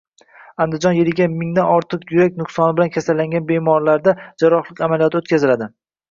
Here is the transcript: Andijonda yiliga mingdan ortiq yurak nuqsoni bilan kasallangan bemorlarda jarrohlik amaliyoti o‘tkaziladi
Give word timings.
Andijonda 0.63 0.97
yiliga 0.99 1.25
mingdan 1.41 1.67
ortiq 1.73 2.07
yurak 2.15 2.39
nuqsoni 2.41 2.75
bilan 2.79 2.89
kasallangan 2.95 3.45
bemorlarda 3.51 4.15
jarrohlik 4.45 4.81
amaliyoti 4.87 5.21
o‘tkaziladi 5.21 5.69